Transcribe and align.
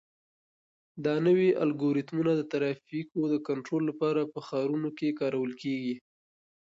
دا 1.05 1.15
نوي 1.27 1.49
الګوریتمونه 1.63 2.31
د 2.35 2.41
ترافیکو 2.51 3.19
د 3.33 3.35
کنټرول 3.47 3.81
لپاره 3.89 4.21
په 4.33 4.39
ښارونو 4.47 4.89
کې 4.97 5.17
کارول 5.19 5.51
کیږي. 5.61 5.95